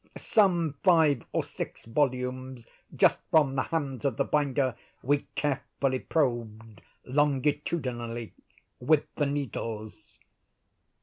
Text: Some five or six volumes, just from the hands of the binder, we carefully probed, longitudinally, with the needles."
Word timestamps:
Some 0.17 0.73
five 0.81 1.21
or 1.31 1.43
six 1.43 1.85
volumes, 1.85 2.65
just 2.95 3.19
from 3.29 3.53
the 3.55 3.61
hands 3.61 4.03
of 4.03 4.17
the 4.17 4.23
binder, 4.25 4.73
we 5.03 5.27
carefully 5.35 5.99
probed, 5.99 6.81
longitudinally, 7.05 8.33
with 8.79 9.03
the 9.13 9.27
needles." 9.27 10.17